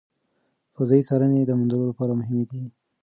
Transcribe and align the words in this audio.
فضایي 0.75 1.03
څارنې 1.07 1.39
د 1.45 1.51
موندلو 1.59 1.89
لپاره 1.91 2.17
مهمې 2.19 2.43
دي. 2.49 2.63